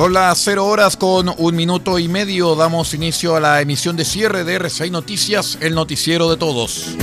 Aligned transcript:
Son 0.00 0.14
las 0.14 0.38
0 0.38 0.64
horas 0.64 0.96
con 0.96 1.30
un 1.36 1.54
minuto 1.54 1.98
y 1.98 2.08
medio. 2.08 2.54
Damos 2.54 2.94
inicio 2.94 3.36
a 3.36 3.40
la 3.40 3.60
emisión 3.60 3.96
de 3.96 4.06
cierre 4.06 4.44
de 4.44 4.54
RCI 4.54 4.88
Noticias, 4.90 5.58
el 5.60 5.74
noticiero 5.74 6.30
de 6.30 6.38
todos. 6.38 6.96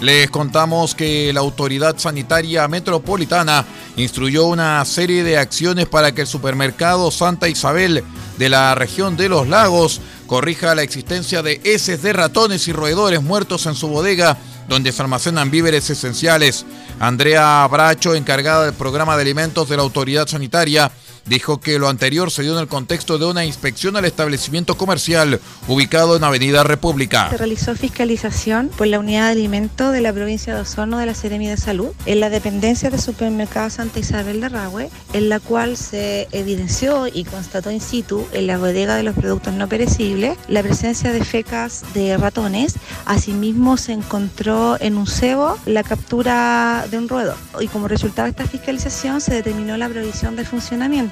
Les 0.00 0.30
contamos 0.30 0.94
que 0.94 1.34
la 1.34 1.40
Autoridad 1.40 1.98
Sanitaria 1.98 2.66
Metropolitana 2.66 3.66
instruyó 3.98 4.46
una 4.46 4.82
serie 4.86 5.22
de 5.22 5.36
acciones 5.36 5.86
para 5.86 6.12
que 6.12 6.22
el 6.22 6.26
supermercado 6.26 7.10
Santa 7.10 7.46
Isabel 7.46 8.02
de 8.38 8.48
la 8.48 8.74
región 8.74 9.18
de 9.18 9.28
los 9.28 9.46
lagos 9.48 10.00
corrija 10.32 10.74
la 10.74 10.82
existencia 10.82 11.42
de 11.42 11.60
heces 11.62 12.00
de 12.00 12.10
ratones 12.14 12.66
y 12.66 12.72
roedores 12.72 13.22
muertos 13.22 13.66
en 13.66 13.74
su 13.74 13.88
bodega 13.88 14.38
donde 14.66 14.90
se 14.90 15.02
almacenan 15.02 15.50
víveres 15.50 15.90
esenciales. 15.90 16.64
Andrea 16.98 17.68
Bracho, 17.70 18.14
encargada 18.14 18.64
del 18.64 18.72
programa 18.72 19.14
de 19.14 19.24
alimentos 19.24 19.68
de 19.68 19.76
la 19.76 19.82
autoridad 19.82 20.26
sanitaria, 20.26 20.90
dijo 21.26 21.60
que 21.60 21.78
lo 21.78 21.88
anterior 21.88 22.30
se 22.30 22.42
dio 22.42 22.52
en 22.52 22.58
el 22.58 22.68
contexto 22.68 23.18
de 23.18 23.26
una 23.26 23.44
inspección 23.44 23.96
al 23.96 24.04
establecimiento 24.04 24.76
comercial 24.76 25.40
ubicado 25.68 26.16
en 26.16 26.24
Avenida 26.24 26.64
República. 26.64 27.30
Se 27.30 27.38
realizó 27.38 27.74
fiscalización 27.74 28.70
por 28.76 28.86
la 28.86 28.98
unidad 28.98 29.26
de 29.26 29.32
alimentos 29.32 29.92
de 29.92 30.00
la 30.00 30.12
provincia 30.12 30.54
de 30.54 30.60
Osorno 30.60 30.98
de 30.98 31.06
la 31.06 31.14
Seremi 31.14 31.48
de 31.48 31.56
Salud 31.56 31.90
en 32.06 32.20
la 32.20 32.30
dependencia 32.30 32.90
del 32.90 33.00
supermercado 33.00 33.70
Santa 33.70 34.00
Isabel 34.00 34.40
de 34.40 34.48
Rahue, 34.48 34.90
en 35.12 35.28
la 35.28 35.40
cual 35.40 35.76
se 35.76 36.28
evidenció 36.32 37.06
y 37.06 37.24
constató 37.24 37.70
in 37.70 37.80
situ 37.80 38.26
en 38.32 38.46
la 38.46 38.58
bodega 38.58 38.96
de 38.96 39.02
los 39.02 39.14
productos 39.14 39.54
no 39.54 39.68
perecibles 39.68 40.36
la 40.48 40.62
presencia 40.62 41.12
de 41.12 41.24
fecas 41.24 41.84
de 41.94 42.16
ratones. 42.16 42.74
Asimismo 43.06 43.76
se 43.76 43.92
encontró 43.92 44.76
en 44.80 44.96
un 44.96 45.06
cebo 45.06 45.58
la 45.66 45.82
captura 45.82 46.86
de 46.90 46.98
un 46.98 47.08
roedor 47.08 47.36
y 47.60 47.68
como 47.68 47.88
resultado 47.88 48.24
de 48.24 48.30
esta 48.30 48.46
fiscalización 48.46 49.20
se 49.20 49.34
determinó 49.34 49.76
la 49.76 49.88
provisión 49.88 50.36
del 50.36 50.46
funcionamiento 50.46 51.11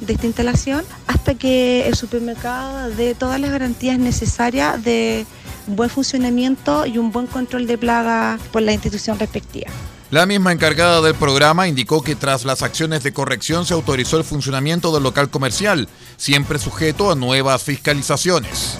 de 0.00 0.12
esta 0.12 0.26
instalación 0.26 0.84
hasta 1.06 1.34
que 1.34 1.86
el 1.86 1.94
supermercado 1.94 2.90
dé 2.90 3.14
todas 3.14 3.40
las 3.40 3.50
garantías 3.50 3.98
necesarias 3.98 4.82
de 4.82 5.26
buen 5.66 5.90
funcionamiento 5.90 6.86
y 6.86 6.98
un 6.98 7.12
buen 7.12 7.26
control 7.26 7.66
de 7.66 7.78
plaga 7.78 8.38
por 8.52 8.62
la 8.62 8.72
institución 8.72 9.18
respectiva. 9.18 9.70
La 10.10 10.24
misma 10.24 10.52
encargada 10.52 11.00
del 11.00 11.14
programa 11.14 11.66
indicó 11.66 12.02
que 12.02 12.14
tras 12.14 12.44
las 12.44 12.62
acciones 12.62 13.02
de 13.02 13.12
corrección 13.12 13.66
se 13.66 13.74
autorizó 13.74 14.18
el 14.18 14.24
funcionamiento 14.24 14.92
del 14.92 15.02
local 15.02 15.30
comercial, 15.30 15.88
siempre 16.16 16.58
sujeto 16.58 17.10
a 17.10 17.16
nuevas 17.16 17.62
fiscalizaciones. 17.64 18.78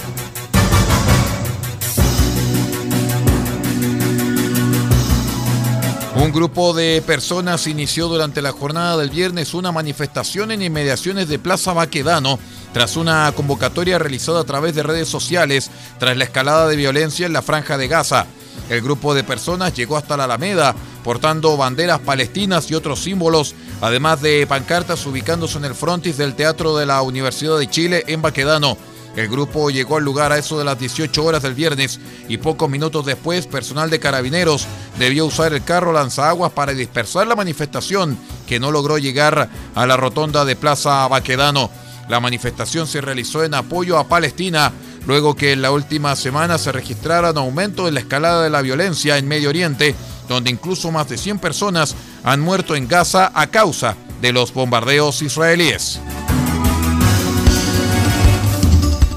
Un 6.27 6.33
grupo 6.33 6.75
de 6.75 7.05
personas 7.07 7.69
inició 7.69 8.09
durante 8.09 8.43
la 8.43 8.51
jornada 8.51 8.97
del 8.97 9.11
viernes 9.11 9.55
una 9.55 9.71
manifestación 9.71 10.51
en 10.51 10.61
inmediaciones 10.61 11.29
de 11.29 11.39
Plaza 11.39 11.73
Baquedano 11.73 12.41
tras 12.73 12.97
una 12.97 13.31
convocatoria 13.31 14.01
realizada 14.01 14.41
a 14.41 14.45
través 14.45 14.75
de 14.75 14.83
redes 14.83 15.07
sociales 15.07 15.71
tras 16.01 16.17
la 16.17 16.25
escalada 16.25 16.67
de 16.67 16.75
violencia 16.75 17.27
en 17.27 17.33
la 17.33 17.43
franja 17.43 17.79
de 17.79 17.87
Gaza. 17.87 18.27
El 18.69 18.83
grupo 18.83 19.15
de 19.15 19.23
personas 19.23 19.73
llegó 19.75 19.97
hasta 19.97 20.17
la 20.17 20.25
Alameda 20.25 20.75
portando 21.05 21.57
banderas 21.57 22.01
palestinas 22.01 22.69
y 22.73 22.75
otros 22.75 23.05
símbolos, 23.05 23.55
además 23.81 24.21
de 24.21 24.49
pancartas 24.49 25.07
ubicándose 25.07 25.59
en 25.59 25.67
el 25.67 25.77
frontis 25.77 26.17
del 26.17 26.35
Teatro 26.35 26.77
de 26.77 26.87
la 26.87 27.03
Universidad 27.03 27.57
de 27.57 27.71
Chile 27.71 28.03
en 28.09 28.21
Baquedano. 28.21 28.77
El 29.17 29.29
grupo 29.29 29.71
llegó 29.71 29.97
al 29.97 30.05
lugar 30.05 30.31
a 30.31 30.39
eso 30.39 30.59
de 30.59 30.65
las 30.65 30.79
18 30.79 31.25
horas 31.25 31.43
del 31.43 31.55
viernes 31.55 31.99
y 32.29 32.37
pocos 32.37 32.69
minutos 32.69 33.07
después 33.07 33.47
personal 33.47 33.89
de 33.89 33.99
carabineros 33.99 34.67
debió 34.99 35.25
usar 35.25 35.55
el 35.55 35.65
carro 35.65 35.95
lanzaguas 35.95 36.53
para 36.53 36.73
dispersar 36.73 37.27
la 37.27 37.35
manifestación 37.35 38.19
que 38.47 38.61
no 38.61 38.71
logró 38.71 38.99
llegar 38.99 39.49
a 39.75 39.87
la 39.87 39.97
rotonda 39.97 40.45
de 40.45 40.55
Plaza 40.55 41.09
Baquedano. 41.09 41.71
La 42.11 42.21
manifestación 42.21 42.87
se 42.87 43.01
realizó 43.01 43.43
en 43.43 43.55
apoyo 43.55 43.97
a 43.97 44.07
Palestina 44.07 44.71
luego 45.07 45.35
que 45.35 45.53
en 45.53 45.63
la 45.63 45.71
última 45.71 46.15
semana 46.15 46.59
se 46.59 46.71
registrara 46.71 47.31
un 47.31 47.39
aumento 47.39 47.89
en 47.89 47.95
la 47.95 48.01
escalada 48.01 48.43
de 48.43 48.51
la 48.51 48.61
violencia 48.61 49.17
en 49.17 49.27
Medio 49.27 49.49
Oriente, 49.49 49.95
donde 50.29 50.51
incluso 50.51 50.91
más 50.91 51.09
de 51.09 51.17
100 51.17 51.39
personas 51.39 51.95
han 52.23 52.41
muerto 52.41 52.77
en 52.77 52.87
Gaza 52.87 53.33
a 53.35 53.47
causa 53.47 53.97
de 54.21 54.33
los 54.33 54.53
bombardeos 54.53 55.23
israelíes 55.23 56.01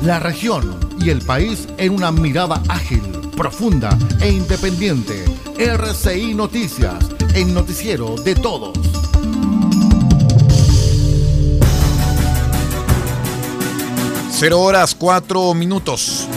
la 0.02 0.20
región 0.20 0.78
y 1.00 1.10
el 1.10 1.22
país 1.22 1.68
en 1.78 1.94
una 1.94 2.12
mirada 2.12 2.62
ágil, 2.68 3.02
profunda 3.36 3.98
e 4.22 4.30
independiente. 4.32 5.26
RCI 5.58 6.34
Noticias, 6.34 7.06
el 7.36 7.54
noticiero 7.54 8.16
de 8.16 8.36
todos. 8.36 8.78
Cero 14.32 14.62
horas 14.62 14.96
cuatro 14.96 15.54
minutos. 15.54 16.28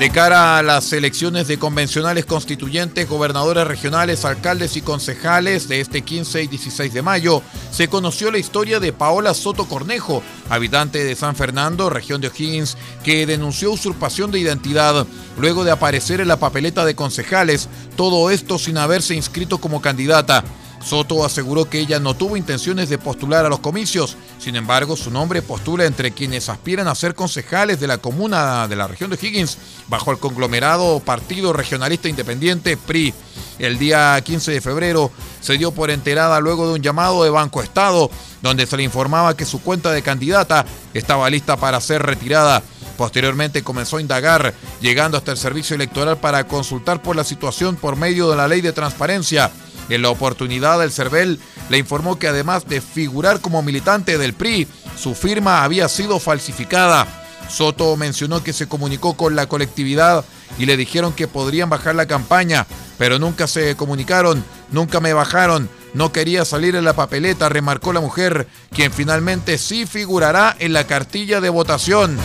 De 0.00 0.08
cara 0.08 0.56
a 0.56 0.62
las 0.62 0.94
elecciones 0.94 1.46
de 1.46 1.58
convencionales 1.58 2.24
constituyentes, 2.24 3.06
gobernadores 3.06 3.66
regionales, 3.66 4.24
alcaldes 4.24 4.78
y 4.78 4.80
concejales 4.80 5.68
de 5.68 5.82
este 5.82 6.00
15 6.00 6.42
y 6.42 6.46
16 6.46 6.94
de 6.94 7.02
mayo, 7.02 7.42
se 7.70 7.88
conoció 7.88 8.30
la 8.30 8.38
historia 8.38 8.80
de 8.80 8.94
Paola 8.94 9.34
Soto 9.34 9.68
Cornejo, 9.68 10.22
habitante 10.48 11.04
de 11.04 11.14
San 11.16 11.36
Fernando, 11.36 11.90
región 11.90 12.22
de 12.22 12.28
O'Higgins, 12.28 12.78
que 13.04 13.26
denunció 13.26 13.72
usurpación 13.72 14.30
de 14.30 14.38
identidad 14.38 15.06
luego 15.36 15.64
de 15.64 15.70
aparecer 15.70 16.22
en 16.22 16.28
la 16.28 16.38
papeleta 16.38 16.86
de 16.86 16.94
concejales, 16.94 17.68
todo 17.94 18.30
esto 18.30 18.58
sin 18.58 18.78
haberse 18.78 19.14
inscrito 19.14 19.58
como 19.58 19.82
candidata. 19.82 20.44
Soto 20.84 21.24
aseguró 21.24 21.68
que 21.68 21.78
ella 21.78 22.00
no 22.00 22.14
tuvo 22.14 22.36
intenciones 22.36 22.88
de 22.88 22.98
postular 22.98 23.44
a 23.44 23.50
los 23.50 23.60
comicios, 23.60 24.16
sin 24.38 24.56
embargo 24.56 24.96
su 24.96 25.10
nombre 25.10 25.42
postula 25.42 25.84
entre 25.84 26.12
quienes 26.12 26.48
aspiran 26.48 26.88
a 26.88 26.94
ser 26.94 27.14
concejales 27.14 27.80
de 27.80 27.86
la 27.86 27.98
comuna 27.98 28.66
de 28.66 28.76
la 28.76 28.88
región 28.88 29.10
de 29.10 29.18
Higgins 29.20 29.58
bajo 29.88 30.10
el 30.10 30.18
conglomerado 30.18 31.00
Partido 31.00 31.52
Regionalista 31.52 32.08
Independiente 32.08 32.76
PRI. 32.76 33.12
El 33.58 33.78
día 33.78 34.18
15 34.24 34.52
de 34.52 34.60
febrero 34.62 35.10
se 35.40 35.58
dio 35.58 35.70
por 35.70 35.90
enterada 35.90 36.40
luego 36.40 36.66
de 36.66 36.74
un 36.74 36.82
llamado 36.82 37.22
de 37.24 37.30
Banco 37.30 37.62
Estado 37.62 38.10
donde 38.40 38.66
se 38.66 38.76
le 38.76 38.82
informaba 38.82 39.36
que 39.36 39.44
su 39.44 39.62
cuenta 39.62 39.92
de 39.92 40.02
candidata 40.02 40.64
estaba 40.94 41.28
lista 41.28 41.56
para 41.56 41.80
ser 41.80 42.02
retirada. 42.02 42.62
Posteriormente 42.96 43.62
comenzó 43.62 43.96
a 43.96 44.00
indagar, 44.00 44.54
llegando 44.80 45.16
hasta 45.16 45.32
el 45.32 45.38
servicio 45.38 45.74
electoral 45.76 46.18
para 46.18 46.44
consultar 46.44 47.02
por 47.02 47.16
la 47.16 47.24
situación 47.24 47.76
por 47.76 47.96
medio 47.96 48.30
de 48.30 48.36
la 48.36 48.48
ley 48.48 48.60
de 48.60 48.72
transparencia. 48.72 49.50
En 49.88 50.02
la 50.02 50.10
oportunidad, 50.10 50.82
el 50.82 50.92
CERVEL 50.92 51.40
le 51.68 51.78
informó 51.78 52.18
que 52.18 52.28
además 52.28 52.68
de 52.68 52.80
figurar 52.80 53.40
como 53.40 53.62
militante 53.62 54.18
del 54.18 54.34
PRI, 54.34 54.68
su 54.96 55.14
firma 55.14 55.64
había 55.64 55.88
sido 55.88 56.20
falsificada. 56.20 57.06
Soto 57.48 57.96
mencionó 57.96 58.44
que 58.44 58.52
se 58.52 58.68
comunicó 58.68 59.16
con 59.16 59.34
la 59.34 59.46
colectividad 59.46 60.24
y 60.58 60.66
le 60.66 60.76
dijeron 60.76 61.12
que 61.12 61.26
podrían 61.26 61.70
bajar 61.70 61.94
la 61.94 62.06
campaña, 62.06 62.66
pero 62.98 63.18
nunca 63.18 63.46
se 63.46 63.74
comunicaron, 63.76 64.44
nunca 64.70 65.00
me 65.00 65.12
bajaron, 65.12 65.68
no 65.94 66.12
quería 66.12 66.44
salir 66.44 66.76
en 66.76 66.84
la 66.84 66.94
papeleta, 66.94 67.48
remarcó 67.48 67.92
la 67.92 68.00
mujer, 68.00 68.46
quien 68.72 68.92
finalmente 68.92 69.58
sí 69.58 69.86
figurará 69.86 70.54
en 70.58 70.72
la 70.72 70.86
cartilla 70.86 71.40
de 71.40 71.48
votación. 71.48 72.16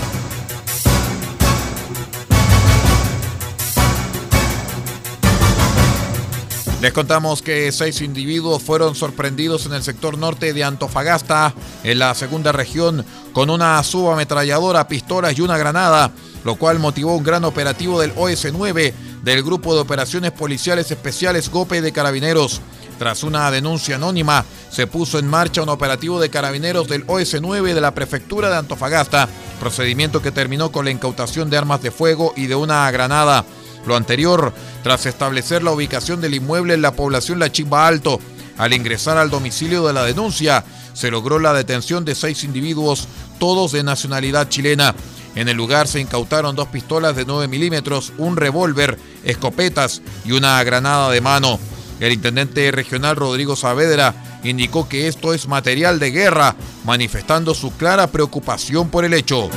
Les 6.86 6.94
contamos 6.94 7.42
que 7.42 7.72
seis 7.72 8.00
individuos 8.02 8.62
fueron 8.62 8.94
sorprendidos 8.94 9.66
en 9.66 9.74
el 9.74 9.82
sector 9.82 10.20
norte 10.20 10.54
de 10.54 10.64
Antofagasta, 10.64 11.52
en 11.84 11.98
la 11.98 12.14
segunda 12.14 12.52
región, 12.52 13.04
con 13.34 13.50
una 13.50 13.82
subametralladora, 13.82 14.88
pistolas 14.88 15.36
y 15.36 15.42
una 15.42 15.58
granada, 15.58 16.12
lo 16.44 16.58
cual 16.58 16.78
motivó 16.78 17.16
un 17.16 17.24
gran 17.24 17.44
operativo 17.44 18.00
del 18.00 18.14
OS-9 18.14 18.94
del 19.24 19.42
Grupo 19.42 19.74
de 19.74 19.82
Operaciones 19.82 20.32
Policiales 20.32 20.92
Especiales 20.92 21.50
GOPE 21.50 21.82
de 21.82 21.92
Carabineros. 21.92 22.62
Tras 23.00 23.24
una 23.24 23.50
denuncia 23.50 23.96
anónima, 23.96 24.46
se 24.70 24.86
puso 24.86 25.18
en 25.18 25.28
marcha 25.28 25.64
un 25.64 25.70
operativo 25.70 26.20
de 26.20 26.30
carabineros 26.30 26.88
del 26.88 27.08
OS-9 27.08 27.74
de 27.74 27.82
la 27.82 27.96
prefectura 27.96 28.52
de 28.52 28.58
Antofagasta, 28.58 29.28
procedimiento 29.60 30.22
que 30.22 30.32
terminó 30.32 30.72
con 30.72 30.86
la 30.86 30.92
incautación 30.92 31.50
de 31.50 31.58
armas 31.58 31.82
de 31.82 31.90
fuego 31.90 32.34
y 32.38 32.46
de 32.46 32.54
una 32.54 32.92
granada. 32.92 33.44
Lo 33.86 33.96
anterior, 33.96 34.54
tras 34.84 35.06
establecer 35.06 35.64
la 35.64 35.72
ubicación 35.72 36.22
del 36.22 36.36
inmueble 36.36 36.74
en 36.74 36.82
la 36.82 36.94
población 36.94 37.40
La 37.40 37.52
Chimba 37.52 37.88
Alto, 37.88 38.20
al 38.58 38.74
ingresar 38.74 39.18
al 39.18 39.30
domicilio 39.30 39.86
de 39.86 39.94
la 39.94 40.04
denuncia, 40.04 40.64
se 40.94 41.12
logró 41.12 41.40
la 41.40 41.54
detención 41.54 42.06
de 42.06 42.16
seis 42.16 42.44
individuos, 42.44 43.08
todos 43.38 43.74
de 43.74 43.84
nacionalidad 43.84 44.48
chilena. 44.48 44.96
En 45.36 45.50
el 45.50 45.58
lugar 45.58 45.88
se 45.88 46.00
incautaron 46.00 46.56
dos 46.56 46.70
pistolas 46.70 47.16
de 47.16 47.26
9 47.26 47.50
milímetros, 47.50 48.14
un 48.18 48.38
revólver, 48.38 48.98
escopetas 49.26 50.02
y 50.24 50.32
una 50.32 50.64
granada 50.64 51.12
de 51.12 51.20
mano. 51.20 51.60
El 52.00 52.14
intendente 52.14 52.72
regional 52.72 53.18
Rodrigo 53.18 53.58
Saavedra 53.58 54.40
indicó 54.44 54.88
que 54.88 55.08
esto 55.08 55.34
es 55.34 55.48
material 55.48 56.00
de 56.00 56.12
guerra, 56.12 56.56
manifestando 56.86 57.54
su 57.54 57.72
clara 57.72 58.08
preocupación 58.08 58.90
por 58.90 59.04
el 59.04 59.14
hecho. 59.14 59.50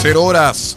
Cero 0.00 0.22
horas, 0.22 0.76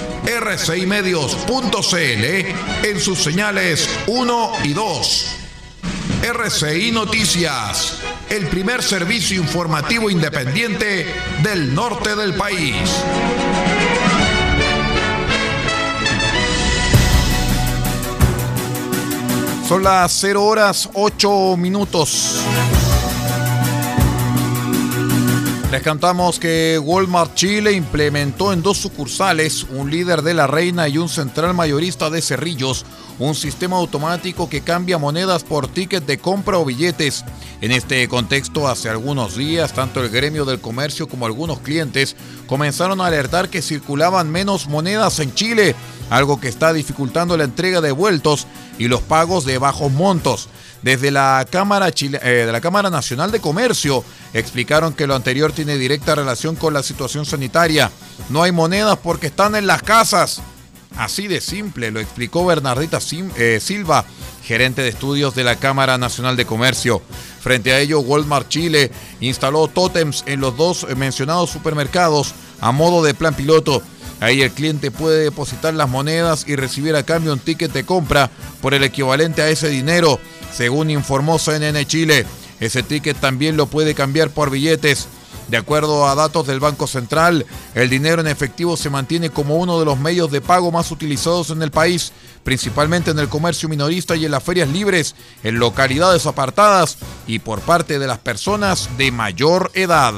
rcimedios.cl 0.25 2.87
en 2.87 2.99
sus 2.99 3.23
señales 3.23 3.89
1 4.07 4.51
y 4.63 4.73
2. 4.73 5.37
RCI 6.23 6.91
Noticias, 6.91 7.99
el 8.29 8.47
primer 8.47 8.83
servicio 8.83 9.41
informativo 9.41 10.09
independiente 10.09 11.07
del 11.41 11.73
norte 11.73 12.15
del 12.15 12.35
país. 12.35 12.75
Son 19.67 19.83
las 19.83 20.11
0 20.19 20.43
horas 20.43 20.89
8 20.93 21.57
minutos. 21.57 22.41
Les 25.71 25.81
cantamos 25.81 26.37
que 26.37 26.77
Walmart 26.83 27.33
Chile 27.33 27.71
implementó 27.71 28.51
en 28.51 28.61
dos 28.61 28.77
sucursales, 28.77 29.63
un 29.63 29.89
líder 29.89 30.21
de 30.21 30.33
la 30.33 30.45
Reina 30.45 30.89
y 30.89 30.97
un 30.97 31.07
central 31.07 31.53
mayorista 31.53 32.09
de 32.09 32.21
Cerrillos, 32.21 32.85
un 33.19 33.35
sistema 33.35 33.77
automático 33.77 34.49
que 34.49 34.63
cambia 34.63 34.97
monedas 34.97 35.45
por 35.45 35.69
ticket 35.69 36.05
de 36.05 36.17
compra 36.17 36.59
o 36.59 36.65
billetes. 36.65 37.23
En 37.61 37.71
este 37.71 38.05
contexto, 38.09 38.67
hace 38.67 38.89
algunos 38.89 39.37
días, 39.37 39.71
tanto 39.71 40.03
el 40.03 40.09
gremio 40.09 40.43
del 40.43 40.59
comercio 40.59 41.07
como 41.07 41.25
algunos 41.25 41.59
clientes 41.59 42.17
comenzaron 42.47 42.99
a 42.99 43.05
alertar 43.05 43.47
que 43.47 43.61
circulaban 43.61 44.29
menos 44.29 44.67
monedas 44.67 45.19
en 45.19 45.33
Chile, 45.33 45.73
algo 46.09 46.41
que 46.41 46.49
está 46.49 46.73
dificultando 46.73 47.37
la 47.37 47.45
entrega 47.45 47.79
de 47.79 47.93
vueltos 47.93 48.45
y 48.77 48.89
los 48.89 48.99
pagos 48.99 49.45
de 49.45 49.57
bajos 49.57 49.89
montos. 49.89 50.49
Desde 50.81 51.11
la 51.11 51.45
Cámara, 51.49 51.89
eh, 51.89 52.09
de 52.09 52.51
la 52.51 52.61
Cámara 52.61 52.89
Nacional 52.89 53.31
de 53.31 53.39
Comercio 53.39 54.03
explicaron 54.33 54.93
que 54.93 55.05
lo 55.05 55.15
anterior 55.15 55.51
tiene 55.51 55.77
directa 55.77 56.15
relación 56.15 56.55
con 56.55 56.73
la 56.73 56.81
situación 56.81 57.25
sanitaria. 57.25 57.91
No 58.29 58.41
hay 58.41 58.51
monedas 58.51 58.97
porque 58.97 59.27
están 59.27 59.55
en 59.55 59.67
las 59.67 59.83
casas. 59.83 60.41
Así 60.97 61.27
de 61.27 61.39
simple, 61.39 61.91
lo 61.91 61.99
explicó 61.99 62.45
Bernardita 62.45 62.99
eh, 63.37 63.59
Silva, 63.61 64.05
gerente 64.43 64.81
de 64.81 64.89
estudios 64.89 65.35
de 65.35 65.43
la 65.43 65.55
Cámara 65.55 65.97
Nacional 65.97 66.35
de 66.35 66.45
Comercio. 66.45 67.01
Frente 67.39 67.71
a 67.71 67.79
ello, 67.79 67.99
Walmart 67.99 68.49
Chile 68.49 68.91
instaló 69.21 69.67
tótems 69.67 70.23
en 70.25 70.41
los 70.41 70.57
dos 70.57 70.85
mencionados 70.97 71.49
supermercados 71.49 72.33
a 72.59 72.71
modo 72.71 73.03
de 73.03 73.13
plan 73.13 73.35
piloto. 73.35 73.81
Ahí 74.19 74.41
el 74.41 74.51
cliente 74.51 74.91
puede 74.91 75.23
depositar 75.23 75.73
las 75.73 75.89
monedas 75.89 76.45
y 76.47 76.55
recibir 76.55 76.95
a 76.95 77.03
cambio 77.03 77.33
un 77.33 77.39
ticket 77.39 77.71
de 77.71 77.85
compra 77.85 78.29
por 78.61 78.73
el 78.73 78.83
equivalente 78.83 79.41
a 79.41 79.49
ese 79.49 79.69
dinero 79.69 80.19
según 80.51 80.89
informó 80.89 81.39
CNN 81.39 81.85
Chile. 81.85 82.25
Ese 82.59 82.83
ticket 82.83 83.17
también 83.17 83.57
lo 83.57 83.65
puede 83.65 83.95
cambiar 83.95 84.29
por 84.29 84.49
billetes. 84.49 85.07
De 85.47 85.57
acuerdo 85.57 86.07
a 86.07 86.15
datos 86.15 86.47
del 86.47 86.59
Banco 86.61 86.87
Central, 86.87 87.45
el 87.75 87.89
dinero 87.89 88.21
en 88.21 88.27
efectivo 88.27 88.77
se 88.77 88.89
mantiene 88.89 89.31
como 89.31 89.57
uno 89.57 89.79
de 89.79 89.85
los 89.85 89.99
medios 89.99 90.31
de 90.31 90.39
pago 90.39 90.71
más 90.71 90.91
utilizados 90.91 91.49
en 91.49 91.61
el 91.61 91.71
país, 91.71 92.13
principalmente 92.43 93.11
en 93.11 93.19
el 93.19 93.27
comercio 93.27 93.67
minorista 93.67 94.15
y 94.15 94.23
en 94.23 94.31
las 94.31 94.43
ferias 94.43 94.69
libres, 94.69 95.15
en 95.43 95.59
localidades 95.59 96.25
apartadas 96.25 96.97
y 97.27 97.39
por 97.39 97.59
parte 97.59 97.99
de 97.99 98.07
las 98.07 98.19
personas 98.19 98.89
de 98.97 99.11
mayor 99.11 99.71
edad. 99.73 100.13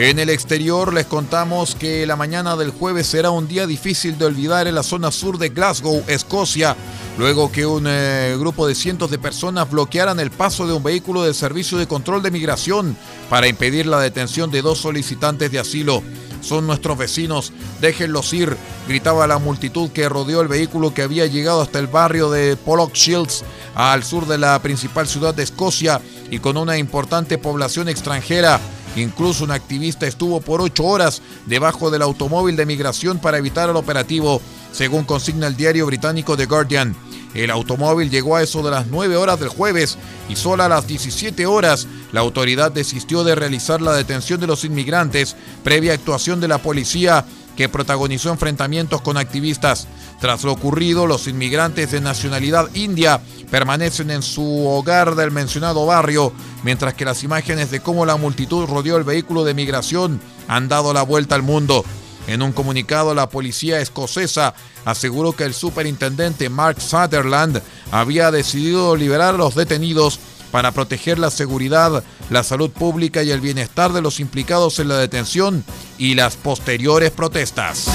En 0.00 0.20
el 0.20 0.30
exterior 0.30 0.94
les 0.94 1.06
contamos 1.06 1.74
que 1.74 2.06
la 2.06 2.14
mañana 2.14 2.54
del 2.54 2.70
jueves 2.70 3.08
será 3.08 3.32
un 3.32 3.48
día 3.48 3.66
difícil 3.66 4.16
de 4.16 4.26
olvidar 4.26 4.68
en 4.68 4.76
la 4.76 4.84
zona 4.84 5.10
sur 5.10 5.38
de 5.38 5.48
Glasgow, 5.48 6.04
Escocia, 6.06 6.76
luego 7.18 7.50
que 7.50 7.66
un 7.66 7.86
eh, 7.88 8.36
grupo 8.38 8.68
de 8.68 8.76
cientos 8.76 9.10
de 9.10 9.18
personas 9.18 9.68
bloquearan 9.68 10.20
el 10.20 10.30
paso 10.30 10.68
de 10.68 10.72
un 10.72 10.84
vehículo 10.84 11.24
de 11.24 11.34
servicio 11.34 11.78
de 11.78 11.88
control 11.88 12.22
de 12.22 12.30
migración 12.30 12.96
para 13.28 13.48
impedir 13.48 13.86
la 13.86 13.98
detención 13.98 14.52
de 14.52 14.62
dos 14.62 14.78
solicitantes 14.78 15.50
de 15.50 15.58
asilo. 15.58 16.04
Son 16.42 16.64
nuestros 16.64 16.96
vecinos, 16.96 17.52
déjenlos 17.80 18.32
ir, 18.34 18.56
gritaba 18.86 19.26
la 19.26 19.38
multitud 19.38 19.90
que 19.90 20.08
rodeó 20.08 20.42
el 20.42 20.46
vehículo 20.46 20.94
que 20.94 21.02
había 21.02 21.26
llegado 21.26 21.60
hasta 21.60 21.80
el 21.80 21.88
barrio 21.88 22.30
de 22.30 22.56
Pollock 22.56 22.94
Shields, 22.94 23.42
al 23.74 24.04
sur 24.04 24.28
de 24.28 24.38
la 24.38 24.62
principal 24.62 25.08
ciudad 25.08 25.34
de 25.34 25.42
Escocia 25.42 26.00
y 26.30 26.38
con 26.38 26.56
una 26.56 26.78
importante 26.78 27.36
población 27.36 27.88
extranjera. 27.88 28.60
Incluso 28.98 29.44
un 29.44 29.52
activista 29.52 30.06
estuvo 30.06 30.40
por 30.40 30.60
ocho 30.60 30.84
horas 30.84 31.22
debajo 31.46 31.90
del 31.90 32.02
automóvil 32.02 32.56
de 32.56 32.66
migración 32.66 33.18
para 33.18 33.38
evitar 33.38 33.70
el 33.70 33.76
operativo, 33.76 34.42
según 34.72 35.04
consigna 35.04 35.46
el 35.46 35.56
diario 35.56 35.86
británico 35.86 36.36
The 36.36 36.46
Guardian. 36.46 36.96
El 37.34 37.50
automóvil 37.50 38.10
llegó 38.10 38.36
a 38.36 38.42
eso 38.42 38.62
de 38.62 38.70
las 38.70 38.86
9 38.86 39.16
horas 39.16 39.38
del 39.38 39.50
jueves 39.50 39.98
y 40.28 40.36
solo 40.36 40.64
a 40.64 40.68
las 40.68 40.86
17 40.86 41.46
horas 41.46 41.86
la 42.10 42.20
autoridad 42.20 42.72
desistió 42.72 43.22
de 43.22 43.34
realizar 43.34 43.80
la 43.80 43.92
detención 43.92 44.40
de 44.40 44.46
los 44.46 44.64
inmigrantes 44.64 45.36
previa 45.62 45.92
actuación 45.92 46.40
de 46.40 46.48
la 46.48 46.58
policía 46.58 47.24
que 47.58 47.68
protagonizó 47.68 48.30
enfrentamientos 48.30 49.00
con 49.00 49.16
activistas. 49.16 49.88
Tras 50.20 50.44
lo 50.44 50.52
ocurrido, 50.52 51.08
los 51.08 51.26
inmigrantes 51.26 51.90
de 51.90 52.00
nacionalidad 52.00 52.72
india 52.74 53.20
permanecen 53.50 54.12
en 54.12 54.22
su 54.22 54.64
hogar 54.68 55.16
del 55.16 55.32
mencionado 55.32 55.84
barrio, 55.84 56.32
mientras 56.62 56.94
que 56.94 57.04
las 57.04 57.24
imágenes 57.24 57.72
de 57.72 57.80
cómo 57.80 58.06
la 58.06 58.16
multitud 58.16 58.64
rodeó 58.66 58.96
el 58.96 59.02
vehículo 59.02 59.42
de 59.42 59.54
migración 59.54 60.20
han 60.46 60.68
dado 60.68 60.92
la 60.92 61.02
vuelta 61.02 61.34
al 61.34 61.42
mundo. 61.42 61.84
En 62.28 62.42
un 62.42 62.52
comunicado, 62.52 63.12
la 63.12 63.28
policía 63.28 63.80
escocesa 63.80 64.54
aseguró 64.84 65.32
que 65.32 65.42
el 65.42 65.52
superintendente 65.52 66.48
Mark 66.48 66.80
Sutherland 66.80 67.60
había 67.90 68.30
decidido 68.30 68.94
liberar 68.94 69.34
a 69.34 69.38
los 69.38 69.56
detenidos 69.56 70.20
para 70.50 70.72
proteger 70.72 71.18
la 71.18 71.30
seguridad, 71.30 72.02
la 72.30 72.42
salud 72.42 72.70
pública 72.70 73.22
y 73.22 73.30
el 73.30 73.40
bienestar 73.40 73.92
de 73.92 74.02
los 74.02 74.20
implicados 74.20 74.78
en 74.78 74.88
la 74.88 74.98
detención 74.98 75.64
y 75.98 76.14
las 76.14 76.36
posteriores 76.36 77.10
protestas. 77.10 77.88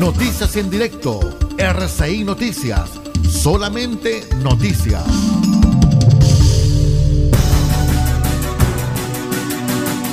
Noticias 0.00 0.56
en 0.56 0.70
directo, 0.70 1.20
RCI 1.58 2.24
Noticias, 2.24 2.90
solamente 3.28 4.28
noticias. 4.42 5.04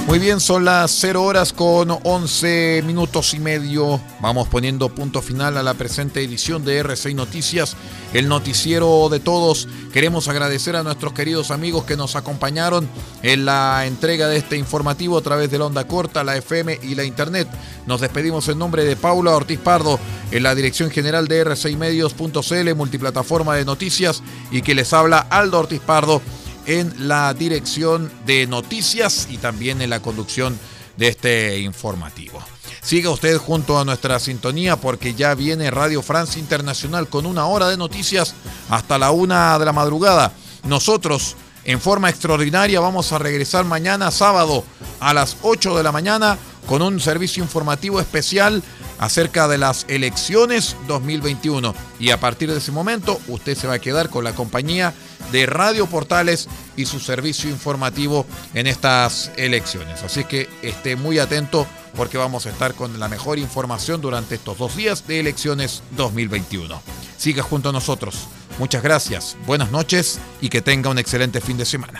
Muy 0.05 0.19
bien, 0.19 0.41
son 0.41 0.65
las 0.65 0.91
0 0.99 1.23
horas 1.23 1.53
con 1.53 1.89
11 2.03 2.83
minutos 2.85 3.33
y 3.33 3.39
medio. 3.39 4.01
Vamos 4.19 4.49
poniendo 4.49 4.89
punto 4.89 5.21
final 5.21 5.57
a 5.57 5.63
la 5.63 5.73
presente 5.75 6.21
edición 6.21 6.65
de 6.65 6.83
R6 6.83 7.15
Noticias, 7.15 7.77
el 8.13 8.27
noticiero 8.27 9.07
de 9.09 9.21
todos. 9.21 9.67
Queremos 9.93 10.27
agradecer 10.27 10.75
a 10.75 10.83
nuestros 10.83 11.13
queridos 11.13 11.51
amigos 11.51 11.85
que 11.85 11.95
nos 11.95 12.17
acompañaron 12.17 12.87
en 13.23 13.45
la 13.45 13.85
entrega 13.87 14.27
de 14.27 14.37
este 14.37 14.57
informativo 14.57 15.17
a 15.17 15.21
través 15.21 15.49
de 15.49 15.57
la 15.57 15.65
onda 15.65 15.87
corta, 15.87 16.23
la 16.25 16.35
FM 16.35 16.79
y 16.83 16.95
la 16.95 17.05
Internet. 17.05 17.47
Nos 17.87 18.01
despedimos 18.01 18.47
en 18.49 18.59
nombre 18.59 18.83
de 18.83 18.97
Paula 18.97 19.31
Ortiz 19.31 19.59
Pardo, 19.59 19.99
en 20.31 20.43
la 20.43 20.53
dirección 20.53 20.91
general 20.91 21.29
de 21.29 21.45
R6Medios.cl, 21.45 22.75
multiplataforma 22.75 23.55
de 23.55 23.65
noticias, 23.65 24.21
y 24.51 24.61
que 24.63 24.75
les 24.75 24.91
habla 24.91 25.19
Aldo 25.29 25.59
Ortiz 25.59 25.79
Pardo 25.79 26.21
en 26.65 27.07
la 27.07 27.33
dirección 27.33 28.11
de 28.25 28.47
noticias 28.47 29.27
y 29.29 29.37
también 29.37 29.81
en 29.81 29.89
la 29.89 30.01
conducción 30.01 30.57
de 30.97 31.07
este 31.09 31.59
informativo. 31.59 32.39
Siga 32.81 33.09
usted 33.09 33.37
junto 33.37 33.79
a 33.79 33.85
nuestra 33.85 34.19
sintonía 34.19 34.75
porque 34.75 35.13
ya 35.13 35.35
viene 35.35 35.71
Radio 35.71 36.01
France 36.01 36.37
Internacional 36.37 37.07
con 37.07 37.25
una 37.25 37.45
hora 37.45 37.69
de 37.69 37.77
noticias 37.77 38.35
hasta 38.69 38.97
la 38.97 39.11
una 39.11 39.57
de 39.57 39.65
la 39.65 39.71
madrugada. 39.71 40.33
Nosotros, 40.63 41.35
en 41.63 41.79
forma 41.79 42.09
extraordinaria, 42.09 42.81
vamos 42.81 43.13
a 43.13 43.19
regresar 43.19 43.63
mañana 43.63 44.11
sábado 44.11 44.65
a 44.99 45.13
las 45.13 45.37
8 45.43 45.77
de 45.77 45.83
la 45.83 45.93
mañana 45.93 46.37
con 46.67 46.81
un 46.81 46.99
servicio 46.99 47.41
informativo 47.43 47.99
especial 47.99 48.61
acerca 48.99 49.47
de 49.47 49.57
las 49.57 49.85
elecciones 49.87 50.75
2021. 50.87 51.73
Y 51.99 52.11
a 52.11 52.19
partir 52.19 52.51
de 52.51 52.57
ese 52.57 52.71
momento 52.71 53.19
usted 53.27 53.57
se 53.57 53.67
va 53.67 53.75
a 53.75 53.79
quedar 53.79 54.09
con 54.09 54.23
la 54.23 54.33
compañía 54.33 54.93
de 55.31 55.45
Radio 55.45 55.87
Portales 55.87 56.47
y 56.75 56.85
su 56.85 56.99
servicio 56.99 57.49
informativo 57.49 58.25
en 58.53 58.67
estas 58.67 59.31
elecciones. 59.37 60.03
Así 60.03 60.23
que 60.25 60.49
esté 60.61 60.95
muy 60.95 61.19
atento 61.19 61.67
porque 61.95 62.17
vamos 62.17 62.45
a 62.45 62.49
estar 62.49 62.73
con 62.73 62.99
la 62.99 63.07
mejor 63.07 63.39
información 63.39 64.01
durante 64.01 64.35
estos 64.35 64.57
dos 64.57 64.75
días 64.75 65.07
de 65.07 65.19
elecciones 65.19 65.83
2021. 65.91 66.81
Siga 67.17 67.43
junto 67.43 67.69
a 67.69 67.71
nosotros. 67.71 68.27
Muchas 68.59 68.83
gracias, 68.83 69.35
buenas 69.45 69.71
noches 69.71 70.19
y 70.41 70.49
que 70.49 70.61
tenga 70.61 70.89
un 70.89 70.99
excelente 70.99 71.41
fin 71.41 71.57
de 71.57 71.65
semana. 71.65 71.99